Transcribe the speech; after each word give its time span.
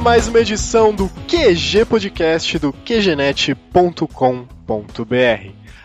Mais 0.00 0.28
uma 0.28 0.40
edição 0.40 0.94
do 0.94 1.08
QG 1.08 1.84
Podcast 1.86 2.58
do 2.58 2.72
QGNet.com.br. 2.72 4.06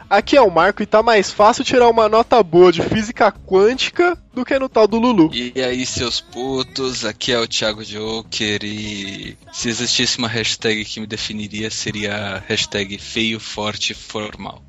Aqui 0.09 0.35
é 0.35 0.41
o 0.41 0.51
Marco 0.51 0.83
e 0.83 0.85
tá 0.85 1.01
mais 1.01 1.31
fácil 1.31 1.63
tirar 1.63 1.87
uma 1.87 2.09
nota 2.09 2.43
boa 2.43 2.71
de 2.71 2.81
física 2.81 3.31
quântica 3.31 4.17
do 4.33 4.43
que 4.43 4.59
no 4.59 4.67
tal 4.67 4.85
do 4.85 4.99
Lulu. 4.99 5.31
E 5.33 5.53
aí, 5.61 5.85
seus 5.85 6.19
putos, 6.19 7.05
aqui 7.05 7.31
é 7.31 7.39
o 7.39 7.47
Thiago 7.47 7.85
Joker 7.85 8.59
e 8.63 9.37
se 9.53 9.69
existisse 9.69 10.17
uma 10.17 10.27
hashtag 10.27 10.83
que 10.83 10.99
me 10.99 11.07
definiria 11.07 11.71
seria 11.71 12.13
a 12.13 12.39
hashtag 12.39 12.97
feio, 12.97 13.39
forte, 13.39 13.93
formal. 13.93 14.61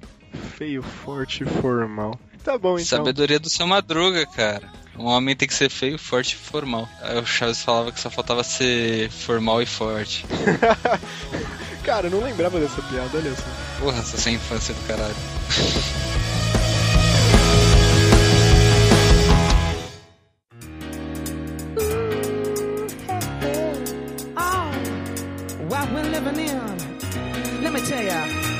Feio, 0.56 0.83
forte, 0.83 1.45
formal. 1.45 2.19
Tá 2.45 2.56
bom 2.56 2.74
então. 2.74 2.98
Sabedoria 2.98 3.41
do 3.41 3.50
seu 3.50 3.66
madruga, 3.66 4.24
cara. 4.27 4.81
Um 4.98 5.06
homem 5.06 5.34
tem 5.34 5.48
que 5.48 5.55
ser 5.55 5.70
feio, 5.70 5.98
forte 5.98 6.32
e 6.32 6.37
formal. 6.37 6.88
Aí 7.00 7.19
o 7.19 7.24
Chaves 7.24 7.62
falava 7.62 7.91
que 7.92 8.00
só 8.00 8.10
faltava 8.10 8.45
ser 8.45 9.10
formal 9.10 9.62
e 9.62 9.66
forte. 9.66 10.24
Cara, 11.83 12.06
eu 12.06 12.10
não 12.10 12.20
lembrava 12.20 12.60
dessa 12.60 12.80
piada, 12.83 13.10
olha 13.19 13.34
só. 13.34 13.42
Porra, 13.80 13.98
essa 13.98 14.16
sem 14.16 14.34
infância 14.34 14.74
do 14.74 14.86
caralho. 14.86 15.14
what 25.69 25.91
we're 25.92 26.03
living 26.11 26.38
in. 26.38 27.62
Let 27.62 27.72
me 27.72 27.81
tell 27.81 28.05
ya. 28.05 28.52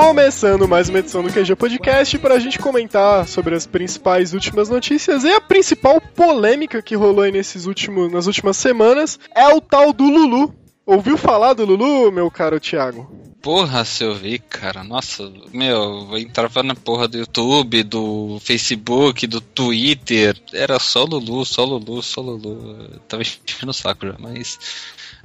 Começando 0.00 0.68
mais 0.68 0.88
uma 0.88 1.00
edição 1.00 1.24
do 1.24 1.32
QG 1.32 1.56
Podcast 1.56 2.16
para 2.18 2.34
a 2.34 2.38
gente 2.38 2.56
comentar 2.56 3.26
sobre 3.26 3.56
as 3.56 3.66
principais 3.66 4.32
últimas 4.32 4.68
notícias 4.68 5.24
e 5.24 5.32
a 5.32 5.40
principal 5.40 6.00
polêmica 6.00 6.80
que 6.80 6.94
rolou 6.94 7.22
aí 7.22 7.32
nesses 7.32 7.66
últimos, 7.66 8.10
nas 8.10 8.28
últimas 8.28 8.56
semanas 8.56 9.18
é 9.34 9.48
o 9.48 9.60
tal 9.60 9.92
do 9.92 10.04
Lulu. 10.04 10.54
Ouviu 10.86 11.18
falar 11.18 11.52
do 11.54 11.64
Lulu, 11.64 12.12
meu 12.12 12.30
caro 12.30 12.60
Thiago? 12.60 13.10
Porra, 13.42 13.84
se 13.84 14.04
eu 14.04 14.14
vi, 14.14 14.38
cara, 14.38 14.84
nossa, 14.84 15.32
meu, 15.52 16.08
eu 16.12 16.18
entrava 16.18 16.62
na 16.62 16.76
porra 16.76 17.08
do 17.08 17.18
YouTube, 17.18 17.82
do 17.82 18.38
Facebook, 18.40 19.26
do 19.26 19.40
Twitter, 19.40 20.40
era 20.52 20.78
só 20.78 21.02
Lulu, 21.02 21.44
só 21.44 21.64
Lulu, 21.64 22.02
só 22.04 22.20
Lulu. 22.20 22.88
Eu 22.92 23.00
tava 23.00 23.22
enchendo 23.22 23.70
o 23.70 23.74
saco 23.74 24.06
já, 24.06 24.14
mas. 24.16 24.58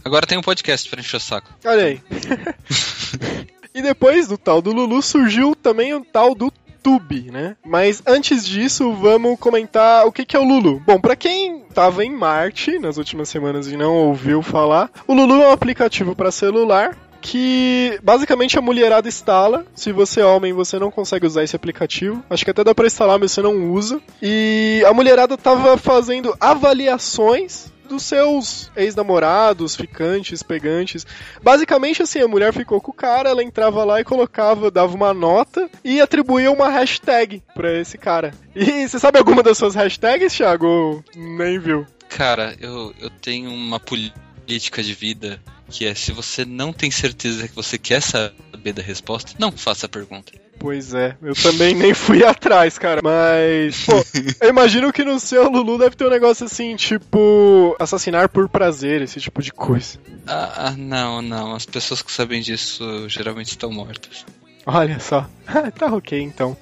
Agora 0.03 0.25
tem 0.25 0.37
um 0.37 0.41
podcast 0.41 0.89
pra 0.89 0.99
encher 0.99 1.17
o 1.17 1.19
saco. 1.19 1.53
Olha 1.63 1.85
aí. 1.85 2.01
depois 3.83 4.27
do 4.27 4.37
tal 4.37 4.61
do 4.61 4.71
Lulu 4.71 5.01
surgiu 5.01 5.55
também 5.55 5.93
o 5.93 6.03
tal 6.03 6.33
do 6.33 6.51
Tube, 6.81 7.31
né? 7.31 7.55
Mas 7.65 8.03
antes 8.05 8.45
disso, 8.45 8.91
vamos 8.93 9.39
comentar 9.39 10.05
o 10.05 10.11
que, 10.11 10.25
que 10.25 10.35
é 10.35 10.39
o 10.39 10.43
Lulu. 10.43 10.81
Bom, 10.85 10.99
pra 10.99 11.15
quem 11.15 11.61
tava 11.73 12.03
em 12.03 12.11
Marte 12.11 12.77
nas 12.79 12.97
últimas 12.97 13.29
semanas 13.29 13.67
e 13.67 13.77
não 13.77 13.95
ouviu 13.95 14.41
falar, 14.41 14.91
o 15.07 15.13
Lulu 15.13 15.41
é 15.41 15.47
um 15.47 15.51
aplicativo 15.51 16.15
para 16.15 16.31
celular 16.31 16.97
que 17.21 17.97
basicamente 18.03 18.59
a 18.59 18.61
mulherada 18.61 19.07
instala. 19.07 19.65
Se 19.73 19.93
você 19.93 20.19
é 20.19 20.25
homem, 20.25 20.51
você 20.51 20.77
não 20.77 20.91
consegue 20.91 21.25
usar 21.25 21.41
esse 21.41 21.55
aplicativo. 21.55 22.21
Acho 22.29 22.43
que 22.43 22.51
até 22.51 22.65
dá 22.65 22.75
pra 22.75 22.85
instalar, 22.85 23.17
mas 23.17 23.31
você 23.31 23.41
não 23.41 23.71
usa. 23.71 24.01
E 24.21 24.83
a 24.85 24.93
mulherada 24.93 25.37
tava 25.37 25.77
fazendo 25.77 26.35
avaliações 26.39 27.71
dos 27.87 28.03
seus 28.03 28.71
ex-namorados, 28.75 29.75
ficantes, 29.75 30.43
pegantes. 30.43 31.05
Basicamente, 31.41 32.01
assim, 32.01 32.21
a 32.21 32.27
mulher 32.27 32.53
ficou 32.53 32.81
com 32.81 32.91
o 32.91 32.93
cara, 32.93 33.29
ela 33.29 33.43
entrava 33.43 33.83
lá 33.83 33.99
e 33.99 34.03
colocava, 34.03 34.71
dava 34.71 34.95
uma 34.95 35.13
nota 35.13 35.69
e 35.83 36.01
atribuía 36.01 36.51
uma 36.51 36.69
hashtag 36.69 37.41
pra 37.53 37.79
esse 37.79 37.97
cara. 37.97 38.33
E 38.55 38.87
você 38.87 38.99
sabe 38.99 39.17
alguma 39.17 39.43
das 39.43 39.57
suas 39.57 39.75
hashtags, 39.75 40.33
Thiago? 40.33 40.65
Ou 40.65 41.03
Nem 41.15 41.59
viu. 41.59 41.85
Cara, 42.09 42.55
eu, 42.59 42.93
eu 42.99 43.09
tenho 43.09 43.51
uma 43.51 43.79
política 43.79 44.83
de 44.83 44.93
vida 44.93 45.41
que 45.69 45.85
é 45.85 45.95
se 45.95 46.11
você 46.11 46.45
não 46.45 46.71
tem 46.71 46.91
certeza 46.91 47.47
que 47.47 47.55
você 47.55 47.77
quer 47.77 48.01
saber 48.01 48.73
da 48.73 48.81
resposta, 48.83 49.33
não 49.39 49.51
faça 49.51 49.87
a 49.87 49.89
pergunta. 49.89 50.42
Pois 50.59 50.93
é, 50.93 51.17
eu 51.21 51.33
também 51.33 51.75
nem 51.75 51.93
fui 51.93 52.23
atrás, 52.25 52.77
cara. 52.77 53.01
Mas, 53.03 53.85
pô, 53.85 54.03
eu 54.41 54.49
imagino 54.49 54.93
que 54.93 55.03
no 55.03 55.19
seu 55.19 55.49
Lulu 55.49 55.77
deve 55.77 55.95
ter 55.95 56.05
um 56.05 56.09
negócio 56.09 56.45
assim, 56.45 56.75
tipo, 56.75 57.75
assassinar 57.79 58.29
por 58.29 58.47
prazer, 58.47 59.01
esse 59.01 59.19
tipo 59.19 59.41
de 59.41 59.51
coisa. 59.51 59.99
Ah, 60.25 60.67
ah, 60.67 60.71
não, 60.77 61.21
não. 61.21 61.53
As 61.53 61.65
pessoas 61.65 62.01
que 62.01 62.11
sabem 62.11 62.41
disso 62.41 63.07
geralmente 63.09 63.49
estão 63.49 63.71
mortas. 63.71 64.25
Olha 64.65 64.99
só. 64.99 65.27
tá 65.77 65.87
ok, 65.87 66.19
então. 66.21 66.55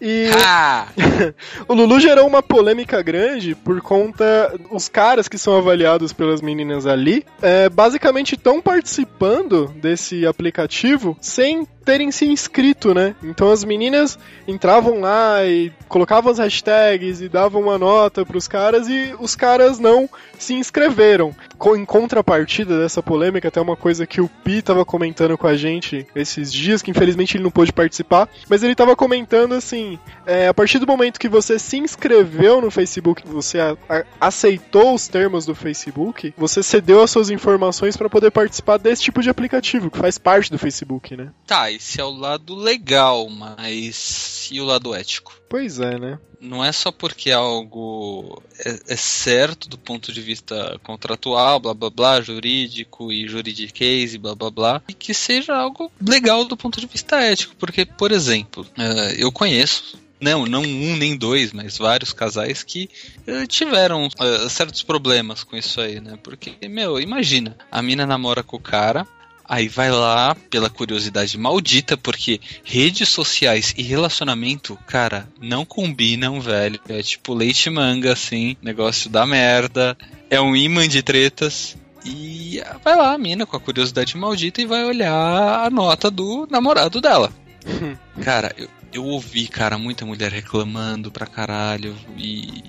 E 0.00 0.30
Ah! 0.42 0.88
o 1.68 1.74
Lulu 1.74 2.00
gerou 2.00 2.26
uma 2.26 2.42
polêmica 2.42 3.02
grande 3.02 3.54
por 3.54 3.82
conta 3.82 4.58
os 4.70 4.88
caras 4.88 5.28
que 5.28 5.36
são 5.36 5.56
avaliados 5.56 6.12
pelas 6.12 6.40
meninas 6.40 6.86
ali, 6.86 7.24
é, 7.42 7.68
basicamente 7.68 8.34
estão 8.34 8.62
participando 8.62 9.66
desse 9.76 10.26
aplicativo 10.26 11.16
sem 11.20 11.66
terem 11.84 12.10
se 12.10 12.24
inscrito, 12.26 12.94
né? 12.94 13.14
Então 13.22 13.50
as 13.50 13.64
meninas 13.64 14.18
entravam 14.46 15.00
lá 15.00 15.44
e 15.44 15.72
colocavam 15.88 16.30
as 16.30 16.38
hashtags 16.38 17.20
e 17.20 17.28
davam 17.28 17.62
uma 17.62 17.78
nota 17.78 18.24
pros 18.24 18.46
caras 18.46 18.88
e 18.88 19.14
os 19.18 19.34
caras 19.34 19.78
não 19.78 20.08
se 20.38 20.54
inscreveram. 20.54 21.34
Em 21.76 21.84
contrapartida 21.84 22.78
dessa 22.80 23.02
polêmica, 23.02 23.48
até 23.48 23.60
uma 23.60 23.76
coisa 23.76 24.06
que 24.06 24.20
o 24.20 24.28
Pi 24.28 24.62
tava 24.62 24.84
comentando 24.84 25.36
com 25.36 25.46
a 25.46 25.56
gente 25.56 26.06
esses 26.14 26.52
dias, 26.52 26.80
que 26.82 26.90
infelizmente 26.90 27.36
ele 27.36 27.44
não 27.44 27.50
pôde 27.50 27.72
participar, 27.72 28.28
mas 28.48 28.62
ele 28.62 28.74
tava 28.74 28.96
comentando 28.96 29.54
assim: 29.54 29.98
é, 30.26 30.48
a 30.48 30.54
partir 30.54 30.78
do 30.78 30.86
momento 30.86 31.18
que 31.20 31.28
você 31.28 31.58
se 31.58 31.76
inscreveu 31.78 32.60
no 32.60 32.70
Facebook, 32.70 33.22
você 33.26 33.58
a- 33.60 33.76
a- 33.88 34.04
aceitou 34.20 34.94
os 34.94 35.06
termos 35.08 35.44
do 35.44 35.54
Facebook, 35.54 36.32
você 36.36 36.62
cedeu 36.62 37.02
as 37.02 37.10
suas 37.10 37.28
informações 37.30 37.96
para 37.96 38.08
poder 38.08 38.30
participar 38.30 38.78
desse 38.78 39.02
tipo 39.02 39.20
de 39.22 39.28
aplicativo, 39.30 39.90
que 39.90 39.98
faz 39.98 40.16
parte 40.18 40.50
do 40.50 40.58
Facebook, 40.58 41.16
né? 41.16 41.28
Tá, 41.46 41.69
esse 41.70 42.00
é 42.00 42.04
o 42.04 42.10
lado 42.10 42.54
legal, 42.54 43.28
mas 43.28 44.48
e 44.50 44.60
o 44.60 44.64
lado 44.64 44.94
ético? 44.94 45.34
Pois 45.48 45.80
é, 45.80 45.98
né? 45.98 46.18
Não 46.40 46.64
é 46.64 46.72
só 46.72 46.90
porque 46.90 47.30
algo 47.30 48.42
é, 48.64 48.94
é 48.94 48.96
certo 48.96 49.68
do 49.68 49.76
ponto 49.76 50.12
de 50.12 50.20
vista 50.20 50.78
contratual, 50.82 51.60
blá 51.60 51.74
blá 51.74 51.90
blá, 51.90 52.20
jurídico 52.20 53.12
e 53.12 53.28
juridiquês 53.28 54.14
e 54.14 54.18
blá 54.18 54.34
blá 54.34 54.50
blá, 54.50 54.82
e 54.88 54.94
que 54.94 55.12
seja 55.12 55.54
algo 55.54 55.92
legal 56.00 56.44
do 56.44 56.56
ponto 56.56 56.80
de 56.80 56.86
vista 56.86 57.20
ético. 57.20 57.54
Porque, 57.56 57.84
por 57.84 58.10
exemplo, 58.12 58.66
eh, 58.78 59.16
eu 59.18 59.30
conheço 59.30 59.98
não, 60.20 60.44
não 60.44 60.62
um 60.62 60.96
nem 60.96 61.16
dois, 61.16 61.52
mas 61.52 61.78
vários 61.78 62.12
casais 62.12 62.62
que 62.62 62.90
eh, 63.26 63.46
tiveram 63.46 64.08
eh, 64.20 64.48
certos 64.48 64.82
problemas 64.82 65.42
com 65.42 65.56
isso 65.56 65.80
aí, 65.80 66.00
né? 66.00 66.18
Porque, 66.22 66.56
meu, 66.68 67.00
imagina, 67.00 67.56
a 67.70 67.80
mina 67.80 68.06
namora 68.06 68.42
com 68.42 68.56
o 68.56 68.60
cara, 68.60 69.06
aí 69.50 69.66
vai 69.66 69.90
lá 69.90 70.36
pela 70.48 70.70
curiosidade 70.70 71.36
maldita, 71.36 71.96
porque 71.96 72.40
redes 72.62 73.08
sociais 73.08 73.74
e 73.76 73.82
relacionamento, 73.82 74.78
cara, 74.86 75.28
não 75.40 75.64
combinam, 75.64 76.40
velho. 76.40 76.78
É 76.88 77.02
tipo 77.02 77.34
leite 77.34 77.68
manga, 77.68 78.12
assim, 78.12 78.56
negócio 78.62 79.10
da 79.10 79.26
merda. 79.26 79.98
É 80.30 80.40
um 80.40 80.54
imã 80.54 80.86
de 80.86 81.02
tretas. 81.02 81.76
E 82.04 82.62
vai 82.84 82.96
lá 82.96 83.12
a 83.12 83.18
mina 83.18 83.44
com 83.44 83.56
a 83.56 83.60
curiosidade 83.60 84.16
maldita 84.16 84.62
e 84.62 84.66
vai 84.66 84.84
olhar 84.84 85.66
a 85.66 85.68
nota 85.68 86.10
do 86.10 86.46
namorado 86.48 87.00
dela. 87.00 87.32
Cara, 88.22 88.54
eu, 88.56 88.68
eu 88.92 89.04
ouvi, 89.04 89.48
cara, 89.48 89.76
muita 89.76 90.06
mulher 90.06 90.30
reclamando 90.30 91.10
pra 91.10 91.26
caralho 91.26 91.94
e 92.16 92.62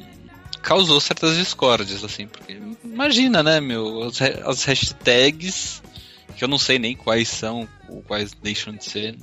causou 0.61 0.99
certas 0.99 1.37
discórdias, 1.37 2.03
assim, 2.03 2.27
porque 2.27 2.59
imagina, 2.83 3.41
né, 3.41 3.59
meu, 3.59 4.03
as, 4.03 4.21
as 4.21 4.63
hashtags, 4.63 5.81
que 6.31 6.43
eu 6.43 6.47
não 6.47 6.57
sei 6.57 6.79
nem 6.79 6.95
quais 6.95 7.29
são, 7.29 7.67
ou 7.87 8.01
quais 8.01 8.33
deixam 8.33 8.73
de 8.73 8.85
ser, 8.85 9.17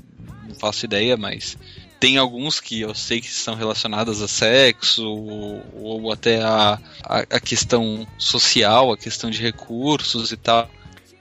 não 0.47 0.55
faço 0.55 0.85
ideia, 0.85 1.17
mas 1.17 1.57
tem 2.01 2.17
alguns 2.17 2.61
que 2.61 2.81
eu 2.81 2.95
sei 2.95 3.21
que 3.21 3.31
são 3.31 3.55
relacionadas 3.55 4.23
a 4.23 4.29
sexo, 4.29 5.05
ou, 5.05 5.65
ou 5.75 6.13
até 6.13 6.43
a, 6.43 6.79
a, 7.03 7.19
a 7.19 7.41
questão 7.41 8.07
social, 8.17 8.93
a 8.93 8.97
questão 8.97 9.31
de 9.31 9.43
recursos 9.43 10.31
e 10.31 10.37
tal. 10.37 10.71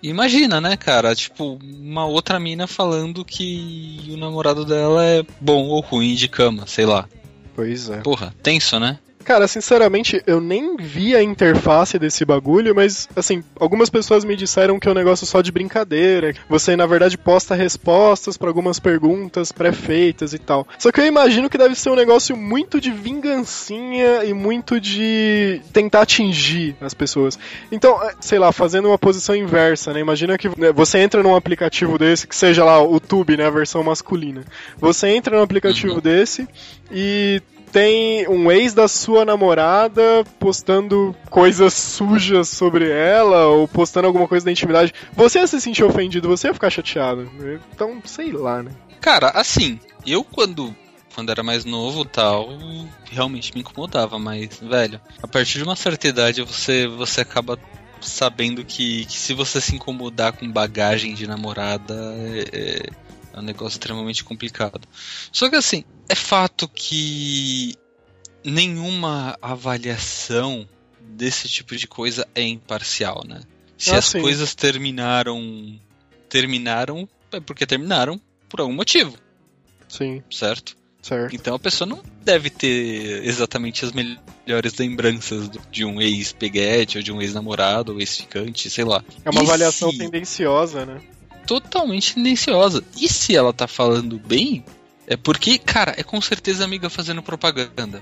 Imagina, 0.01 0.61
né, 0.61 0.77
cara? 0.77 1.15
Tipo, 1.15 1.59
uma 1.63 2.05
outra 2.05 2.39
mina 2.39 2.67
falando 2.67 3.25
que 3.25 3.99
o 4.09 4.17
namorado 4.17 4.63
dela 4.63 5.03
é 5.03 5.25
bom 5.41 5.65
ou 5.67 5.81
ruim 5.81 6.13
de 6.13 6.27
cama, 6.27 6.67
sei 6.67 6.85
lá. 6.85 7.09
Pois 7.55 7.89
é. 7.89 8.01
Porra, 8.01 8.33
tenso, 8.43 8.79
né? 8.79 8.99
Cara, 9.27 9.45
sinceramente, 9.45 10.24
eu 10.25 10.39
nem 10.39 10.77
vi 10.77 11.13
a 11.13 11.21
interface 11.21 12.00
desse 12.00 12.24
bagulho, 12.24 12.74
mas, 12.74 13.09
assim, 13.13 13.44
algumas 13.59 13.89
pessoas 13.89 14.24
me 14.24 14.38
disseram 14.38 14.79
que 14.79 14.88
é 14.88 14.91
um 14.91 14.95
negócio 14.95 15.25
só 15.27 15.41
de 15.41 15.51
brincadeira. 15.51 16.33
Você, 16.47 16.77
na 16.77 16.85
verdade, 16.85 17.18
posta 17.18 17.53
respostas 17.53 18.38
para 18.38 18.47
algumas 18.47 18.79
perguntas 18.79 19.51
pré-feitas 19.51 20.33
e 20.33 20.39
tal. 20.39 20.65
Só 20.79 20.94
que 20.94 21.01
eu 21.01 21.06
imagino 21.06 21.50
que 21.50 21.57
deve 21.57 21.75
ser 21.75 21.89
um 21.89 21.95
negócio 21.95 22.38
muito 22.38 22.79
de 22.79 22.89
vingancinha 22.89 24.24
e 24.24 24.33
muito 24.33 24.79
de 24.79 25.59
tentar 25.73 26.03
atingir 26.03 26.77
as 26.80 26.94
pessoas. 26.94 27.38
Então, 27.69 28.01
é, 28.01 28.13
sei 28.21 28.39
lá, 28.39 28.53
fazendo 28.53 28.88
uma 28.88 28.97
posição 28.97 29.35
inversa, 29.35 29.91
né? 29.91 30.00
Imagina 30.00 30.38
que 30.38 30.47
né, 30.57 30.71
você 30.71 31.00
entra 31.00 31.21
num 31.21 31.35
aplicativo 31.35 31.97
desse, 31.97 32.25
que 32.25 32.35
seja 32.35 32.63
lá 32.63 32.81
o 32.81 32.97
Tube, 32.97 33.35
né? 33.35 33.47
A 33.47 33.50
versão 33.50 33.83
masculina. 33.83 34.45
Você 34.77 35.09
entra 35.09 35.35
num 35.35 35.44
aplicativo 35.44 35.95
Uhum. 35.95 36.00
desse 36.00 36.47
e 36.89 37.41
tem 37.71 38.27
um 38.27 38.51
ex 38.51 38.73
da 38.73 38.87
sua 38.87 39.25
namorada 39.25 40.23
postando 40.39 41.15
coisas 41.29 41.73
sujas 41.73 42.47
sobre 42.47 42.89
ela 42.89 43.47
ou 43.47 43.67
postando 43.67 44.07
alguma 44.07 44.27
coisa 44.27 44.45
da 44.45 44.51
intimidade. 44.51 44.93
Você 45.13 45.39
ia 45.39 45.47
se 45.47 45.59
sentir 45.61 45.83
ofendido, 45.83 46.27
você 46.27 46.47
ia 46.47 46.53
ficar 46.53 46.69
chateado. 46.69 47.29
Então, 47.73 48.01
sei 48.05 48.31
lá, 48.31 48.63
né? 48.63 48.71
Cara, 49.01 49.29
assim, 49.29 49.79
eu 50.05 50.23
quando 50.23 50.75
quando 51.13 51.31
era 51.31 51.41
mais 51.41 51.65
novo 51.65 52.05
tal, 52.05 52.49
realmente 53.09 53.51
me 53.55 53.61
incomodava, 53.61 54.19
mas, 54.19 54.59
velho, 54.59 55.01
a 55.23 55.27
partir 55.27 55.57
de 55.57 55.63
uma 55.63 55.75
certa 55.75 56.07
idade 56.07 56.43
você, 56.43 56.85
você 56.85 57.21
acaba 57.21 57.57
sabendo 57.99 58.63
que, 58.63 59.03
que 59.05 59.17
se 59.17 59.33
você 59.33 59.59
se 59.59 59.75
incomodar 59.75 60.33
com 60.33 60.47
bagagem 60.51 61.15
de 61.15 61.25
namorada 61.25 61.95
é, 62.53 62.83
é 63.33 63.39
um 63.39 63.41
negócio 63.41 63.77
extremamente 63.77 64.23
complicado. 64.23 64.81
Só 65.31 65.49
que 65.49 65.55
assim, 65.55 65.83
é 66.09 66.15
fato 66.15 66.68
que 66.68 67.75
nenhuma 68.44 69.38
avaliação 69.42 70.68
desse 71.00 71.48
tipo 71.48 71.75
de 71.75 71.88
coisa 71.88 72.27
é 72.36 72.44
imparcial, 72.44 73.24
né? 73.27 73.42
Se 73.77 73.92
Ah, 73.92 73.98
as 74.00 74.06
sim. 74.06 74.21
coisas 74.21 74.56
terminaram 74.56 75.80
terminaram 76.30 77.07
é 77.31 77.39
porque 77.39 77.65
terminaram 77.65 78.19
por 78.50 78.59
algum 78.62 78.74
motivo, 78.74 79.18
Sim, 79.88 80.21
certo? 80.30 80.75
certo. 81.01 81.33
Então 81.36 81.56
a 81.56 81.59
pessoa 81.59 81.88
não 81.88 82.01
deve 82.24 82.50
ter 82.50 83.24
exatamente 83.25 83.86
as 83.86 83.92
melhores 83.94 84.74
lembranças 84.77 85.50
de 85.71 85.86
um 85.86 86.01
ex-peguete, 86.01 86.98
ou 86.98 87.04
de 87.04 87.12
um 87.12 87.21
ex-namorado, 87.21 87.94
ou 87.94 88.00
ex-ficante, 88.00 88.69
sei 88.69 88.83
lá. 88.83 89.04
É 89.24 89.30
uma 89.30 89.42
E 89.42 89.45
avaliação 89.45 89.92
se- 89.92 89.98
tendenciosa, 90.00 90.86
né? 90.86 91.01
Totalmente 91.45 92.15
tendenciosa. 92.15 92.83
E 93.00 93.07
se 93.07 93.33
ela 93.36 93.54
tá 93.54 93.68
falando 93.68 94.19
bem, 94.19 94.65
é 95.07 95.15
porque, 95.15 95.57
cara, 95.57 95.94
é 95.98 96.04
com 96.04 96.19
certeza 96.21 96.63
amiga 96.63 96.89
fazendo 96.89 97.24
propaganda. 97.24 98.01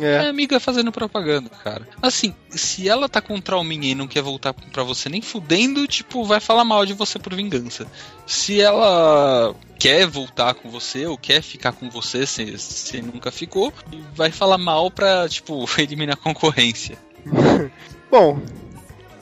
É 0.00 0.16
É. 0.16 0.28
amiga 0.28 0.60
fazendo 0.60 0.92
propaganda, 0.92 1.48
cara. 1.48 1.88
Assim, 2.02 2.34
se 2.50 2.88
ela 2.88 3.08
tá 3.08 3.20
com 3.20 3.34
um 3.34 3.40
trauminha 3.40 3.92
e 3.92 3.94
não 3.94 4.06
quer 4.06 4.22
voltar 4.22 4.52
pra 4.52 4.82
você 4.82 5.08
nem 5.08 5.22
fudendo, 5.22 5.86
tipo, 5.86 6.24
vai 6.24 6.40
falar 6.40 6.64
mal 6.64 6.84
de 6.84 6.92
você 6.92 7.18
por 7.18 7.34
vingança. 7.34 7.86
Se 8.26 8.60
ela 8.60 9.54
quer 9.78 10.06
voltar 10.06 10.54
com 10.54 10.68
você 10.68 11.06
ou 11.06 11.16
quer 11.16 11.40
ficar 11.42 11.72
com 11.72 11.88
você, 11.88 12.26
se, 12.26 12.58
se 12.58 13.00
nunca 13.00 13.30
ficou, 13.30 13.72
vai 14.14 14.30
falar 14.30 14.58
mal 14.58 14.90
pra, 14.90 15.28
tipo, 15.28 15.64
eliminar 15.78 16.14
a 16.14 16.22
concorrência. 16.22 16.98
Bom, 18.10 18.40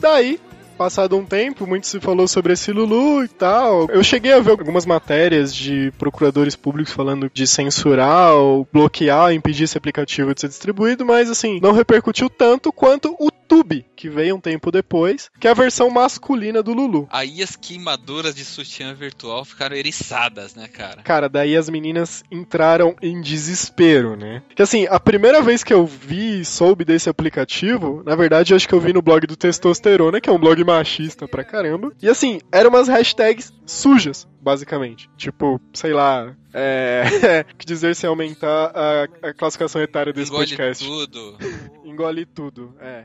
daí, 0.00 0.40
passado 0.84 1.16
um 1.16 1.24
tempo, 1.24 1.66
muito 1.66 1.86
se 1.86 1.98
falou 1.98 2.28
sobre 2.28 2.52
esse 2.52 2.70
Lulu 2.70 3.24
e 3.24 3.28
tal. 3.28 3.88
Eu 3.88 4.04
cheguei 4.04 4.34
a 4.34 4.40
ver 4.40 4.50
algumas 4.50 4.84
matérias 4.84 5.54
de 5.54 5.90
procuradores 5.92 6.54
públicos 6.54 6.92
falando 6.92 7.30
de 7.32 7.46
censurar 7.46 8.34
ou 8.34 8.68
bloquear, 8.70 9.32
impedir 9.32 9.64
esse 9.64 9.78
aplicativo 9.78 10.34
de 10.34 10.42
ser 10.42 10.48
distribuído, 10.48 11.06
mas 11.06 11.30
assim, 11.30 11.58
não 11.58 11.72
repercutiu 11.72 12.28
tanto 12.28 12.70
quanto 12.70 13.16
o 13.18 13.30
Tube, 13.54 13.86
que 13.94 14.10
veio 14.10 14.34
um 14.34 14.40
tempo 14.40 14.72
depois, 14.72 15.30
que 15.38 15.46
é 15.46 15.50
a 15.52 15.54
versão 15.54 15.88
masculina 15.88 16.60
do 16.60 16.72
Lulu. 16.72 17.06
Aí 17.08 17.40
as 17.40 17.54
queimadoras 17.54 18.34
de 18.34 18.44
sutiã 18.44 18.92
virtual 18.92 19.44
ficaram 19.44 19.76
eriçadas, 19.76 20.56
né, 20.56 20.66
cara? 20.66 21.02
Cara, 21.02 21.28
daí 21.28 21.56
as 21.56 21.70
meninas 21.70 22.24
entraram 22.32 22.96
em 23.00 23.20
desespero, 23.20 24.16
né? 24.16 24.42
Que 24.56 24.62
assim, 24.62 24.88
a 24.90 24.98
primeira 24.98 25.40
vez 25.40 25.62
que 25.62 25.72
eu 25.72 25.86
vi 25.86 26.40
e 26.40 26.44
soube 26.44 26.84
desse 26.84 27.08
aplicativo, 27.08 28.02
na 28.04 28.16
verdade, 28.16 28.52
eu 28.52 28.56
acho 28.56 28.66
que 28.66 28.74
eu 28.74 28.80
vi 28.80 28.92
no 28.92 29.00
blog 29.00 29.24
do 29.24 29.36
Testosterona, 29.36 30.20
que 30.20 30.28
é 30.28 30.32
um 30.32 30.38
blog 30.38 30.64
machista 30.64 31.28
pra 31.28 31.44
caramba. 31.44 31.92
E 32.02 32.08
assim, 32.08 32.40
eram 32.50 32.70
umas 32.70 32.88
hashtags 32.88 33.52
sujas, 33.64 34.26
basicamente. 34.42 35.08
Tipo, 35.16 35.60
sei 35.72 35.92
lá. 35.92 36.34
É. 36.52 37.44
que 37.56 37.64
dizer 37.64 37.94
se 37.94 38.04
aumentar 38.04 38.72
a, 38.74 39.28
a 39.28 39.32
classificação 39.32 39.80
etária 39.80 40.12
desse 40.12 40.32
Engole 40.32 40.48
podcast. 40.48 40.84
tudo. 40.84 41.38
Engole 41.84 42.26
tudo, 42.26 42.74
é. 42.80 43.04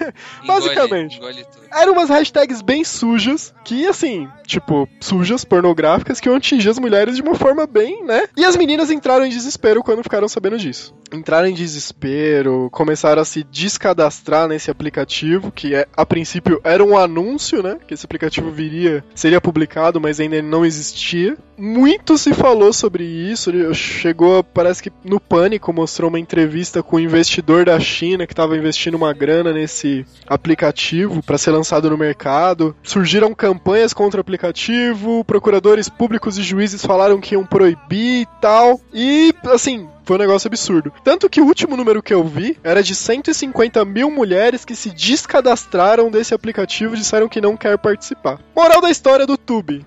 Basicamente. 0.46 1.16
Engole. 1.16 1.46
Eram 1.72 1.92
umas 1.92 2.08
hashtags 2.08 2.62
bem 2.62 2.84
sujas, 2.84 3.54
que 3.64 3.86
assim, 3.86 4.28
tipo, 4.46 4.88
sujas, 5.00 5.44
pornográficas, 5.44 6.20
que 6.20 6.28
iam 6.28 6.36
atingir 6.36 6.70
as 6.70 6.78
mulheres 6.78 7.16
de 7.16 7.22
uma 7.22 7.34
forma 7.34 7.66
bem, 7.66 8.04
né? 8.04 8.28
E 8.36 8.44
as 8.44 8.56
meninas 8.56 8.90
entraram 8.90 9.26
em 9.26 9.30
desespero 9.30 9.82
quando 9.82 10.02
ficaram 10.02 10.28
sabendo 10.28 10.58
disso. 10.58 10.94
Entraram 11.12 11.48
em 11.48 11.54
desespero, 11.54 12.68
começaram 12.72 13.22
a 13.22 13.24
se 13.24 13.44
descadastrar 13.44 14.48
nesse 14.48 14.70
aplicativo, 14.70 15.52
que 15.52 15.74
é, 15.74 15.86
a 15.96 16.04
princípio 16.04 16.60
era 16.64 16.84
um 16.84 16.96
anúncio, 16.96 17.62
né? 17.62 17.78
Que 17.86 17.94
esse 17.94 18.04
aplicativo 18.04 18.50
viria, 18.50 19.04
seria 19.14 19.40
publicado, 19.40 20.00
mas 20.00 20.20
ainda 20.20 20.40
não 20.42 20.64
existia. 20.64 21.36
Muito 21.58 22.18
se 22.18 22.34
falou 22.34 22.72
sobre 22.72 23.04
isso, 23.04 23.50
chegou, 23.74 24.44
parece 24.44 24.82
que 24.82 24.92
no 25.04 25.18
Pânico 25.18 25.72
mostrou 25.72 26.08
uma 26.08 26.18
entrevista 26.18 26.82
com 26.82 26.96
um 26.96 27.00
investidor 27.00 27.64
da 27.64 27.78
China 27.80 28.26
que 28.26 28.32
estava 28.32 28.56
investindo 28.56 28.94
uma 28.94 29.12
grana 29.12 29.52
nesse 29.52 29.85
aplicativo 30.26 31.22
para 31.22 31.38
ser 31.38 31.50
lançado 31.50 31.90
no 31.90 31.98
mercado. 31.98 32.74
Surgiram 32.82 33.34
campanhas 33.34 33.92
contra 33.92 34.18
o 34.18 34.22
aplicativo, 34.22 35.24
procuradores 35.24 35.88
públicos 35.88 36.38
e 36.38 36.42
juízes 36.42 36.84
falaram 36.84 37.20
que 37.20 37.34
iam 37.34 37.44
proibir 37.44 38.22
e 38.22 38.28
tal. 38.40 38.80
E, 38.92 39.34
assim, 39.44 39.88
foi 40.04 40.16
um 40.16 40.20
negócio 40.20 40.46
absurdo. 40.46 40.92
Tanto 41.02 41.28
que 41.28 41.40
o 41.40 41.46
último 41.46 41.76
número 41.76 42.02
que 42.02 42.14
eu 42.14 42.24
vi 42.24 42.56
era 42.62 42.82
de 42.82 42.94
150 42.94 43.84
mil 43.84 44.10
mulheres 44.10 44.64
que 44.64 44.76
se 44.76 44.90
descadastraram 44.90 46.10
desse 46.10 46.32
aplicativo 46.32 46.94
e 46.94 46.98
disseram 46.98 47.28
que 47.28 47.40
não 47.40 47.56
quer 47.56 47.76
participar. 47.76 48.38
Moral 48.54 48.80
da 48.80 48.90
história 48.90 49.26
do 49.26 49.36
Tube. 49.36 49.84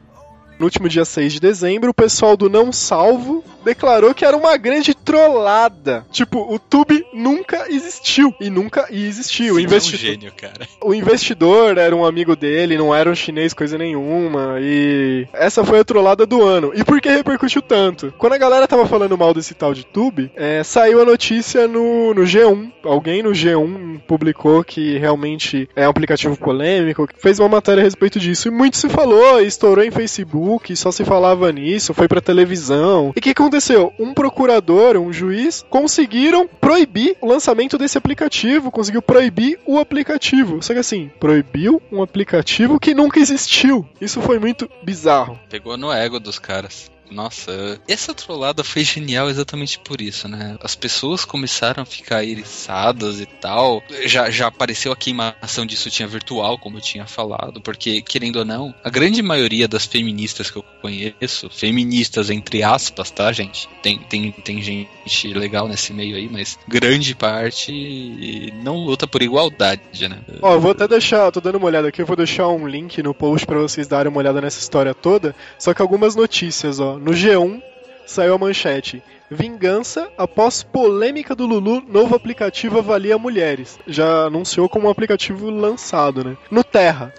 No 0.60 0.66
último 0.66 0.90
dia 0.90 1.06
6 1.06 1.32
de 1.32 1.40
dezembro, 1.40 1.92
o 1.92 1.94
pessoal 1.94 2.36
do 2.36 2.50
Não 2.50 2.70
Salvo 2.70 3.42
declarou 3.64 4.14
que 4.14 4.26
era 4.26 4.36
uma 4.36 4.58
grande 4.58 4.94
trollada. 4.94 6.06
Tipo, 6.12 6.54
o 6.54 6.60
Tube 6.60 7.06
nunca 7.14 7.72
existiu. 8.00 8.34
E 8.40 8.50
nunca 8.50 8.88
ia 8.90 9.08
existir. 9.08 9.52
O, 9.52 9.56
Sim, 9.56 9.64
é 9.64 9.78
um 9.78 9.80
gênio, 9.82 10.32
cara. 10.36 10.68
o 10.82 10.94
investidor 10.94 11.78
era 11.78 11.96
um 11.96 12.06
amigo 12.06 12.36
dele, 12.36 12.78
não 12.78 12.94
era 12.94 13.10
um 13.10 13.16
chinês 13.16 13.54
coisa 13.54 13.78
nenhuma. 13.78 14.58
E 14.62 15.28
essa 15.34 15.64
foi 15.64 15.80
a 15.80 15.84
trollada 15.84 16.26
do 16.26 16.44
ano. 16.44 16.72
E 16.74 16.84
por 16.84 17.00
que 17.02 17.10
repercutiu 17.10 17.62
tanto? 17.62 18.14
Quando 18.18 18.34
a 18.34 18.38
galera 18.38 18.68
tava 18.68 18.86
falando 18.86 19.18
mal 19.18 19.34
desse 19.34 19.54
tal 19.54 19.74
de 19.74 19.86
Tube, 19.86 20.32
é, 20.36 20.64
saiu 20.64 21.02
a 21.02 21.06
notícia 21.06 21.68
no, 21.68 22.14
no 22.14 22.24
G1. 22.24 22.72
Alguém 22.84 23.22
no 23.22 23.32
G1 23.32 24.00
publicou 24.08 24.64
que 24.64 24.98
realmente 24.98 25.70
é 25.76 25.86
um 25.86 25.92
aplicativo 25.92 26.38
polêmico, 26.38 27.08
fez 27.18 27.40
uma 27.40 27.50
matéria 27.50 27.82
a 27.82 27.84
respeito 27.84 28.20
disso. 28.20 28.48
E 28.48 28.52
muito 28.52 28.78
se 28.78 28.90
falou, 28.90 29.40
estourou 29.42 29.84
em 29.84 29.92
Facebook, 29.92 30.76
só 30.76 30.92
se 30.92 31.04
falava 31.04 31.52
nisso, 31.52 31.94
foi 31.94 32.08
pra 32.08 32.22
televisão. 32.22 33.12
E 33.16 33.20
o 33.20 33.22
que 33.22 33.32
aconteceu? 33.32 33.94
Um 34.00 34.14
procurador, 34.14 34.98
um 34.98 35.12
juiz, 35.12 35.66
conseguiram 35.70 36.48
proibir 36.48 37.16
o 37.22 37.28
lançamento 37.28 37.78
desse 37.78 37.89
aplicativo, 37.98 38.72
conseguiu 38.72 39.02
proibir 39.02 39.60
o 39.66 39.80
aplicativo. 39.80 40.62
Só 40.62 40.74
que 40.74 40.80
assim, 40.80 41.12
proibiu 41.20 41.82
um 41.92 42.02
aplicativo 42.02 42.80
que 42.80 42.94
nunca 42.94 43.20
existiu. 43.20 43.88
Isso 44.00 44.22
foi 44.22 44.40
muito 44.40 44.70
bizarro. 44.84 45.40
Pegou 45.50 45.78
no 45.78 45.92
ego 45.92 46.20
dos 46.20 46.40
caras. 46.40 46.90
Nossa, 47.12 47.82
essa 47.88 48.14
trollada 48.14 48.64
foi 48.64 48.84
genial 48.84 49.30
exatamente 49.30 49.80
por 49.80 50.00
isso, 50.02 50.28
né? 50.28 50.58
As 50.62 50.76
pessoas 50.76 51.26
começaram 51.26 51.84
a 51.84 51.86
ficar 51.86 52.24
eriçadas 52.24 53.20
e 53.20 53.26
tal. 53.26 53.82
Já, 54.06 54.30
já 54.30 54.48
apareceu 54.48 54.92
a 54.92 54.96
queimação 54.96 55.66
de 55.66 55.76
sutiã 55.76 56.08
virtual, 56.08 56.58
como 56.58 56.78
eu 56.78 56.82
tinha 56.82 57.06
falado, 57.06 57.62
porque, 57.62 58.02
querendo 58.02 58.38
ou 58.38 58.46
não, 58.46 58.74
a 58.84 58.90
grande 58.90 59.22
maioria 59.22 59.68
das 59.68 59.86
feministas 59.86 60.52
que 60.52 60.58
eu 60.58 60.66
conheço, 60.82 61.50
feministas 61.50 62.30
entre 62.30 62.64
aspas, 62.64 63.10
tá, 63.12 63.32
gente? 63.32 63.68
Tem, 63.82 63.98
tem, 64.00 64.32
tem 64.32 64.88
gente 65.10 65.34
legal 65.34 65.68
nesse 65.68 65.92
meio 65.92 66.16
aí, 66.16 66.30
mas 66.32 66.58
grande 66.68 67.16
parte 67.16 68.54
não 68.64 68.78
luta 68.78 69.08
por 69.08 69.22
igualdade, 69.22 70.08
né? 70.08 70.20
Ó, 70.42 70.54
eu 70.54 70.62
vou 70.62 70.72
até 70.72 70.88
deixar, 70.88 71.32
tô 71.32 71.42
dando 71.42 71.58
uma 71.58 71.68
olhada 71.68 71.88
aqui, 71.90 72.02
eu 72.02 72.06
vou 72.06 72.16
deixar 72.16 72.48
um 72.48 72.68
link 72.68 73.02
no 73.02 73.14
post 73.14 73.46
pra 73.46 73.58
vocês 73.58 73.88
darem 73.88 74.12
uma 74.12 74.20
olhada 74.20 74.40
nessa 74.40 74.60
história 74.60 74.94
toda. 74.94 75.36
Só 75.58 75.74
que 75.74 75.82
algumas 75.82 76.16
notícias, 76.16 76.80
ó. 76.80 76.98
No 76.98 77.12
G1 77.12 77.62
saiu 78.06 78.36
a 78.36 78.38
manchete. 78.38 79.04
Vingança 79.32 80.10
após 80.18 80.64
polêmica 80.64 81.36
do 81.36 81.46
Lulu, 81.46 81.84
novo 81.88 82.16
aplicativo 82.16 82.80
avalia 82.80 83.18
mulheres. 83.18 83.80
Já 83.88 84.26
anunciou 84.26 84.68
como 84.68 84.88
um 84.88 84.92
aplicativo 84.92 85.50
lançado, 85.50 86.24
né? 86.24 86.38
No 86.50 86.64
Terra. 86.64 87.14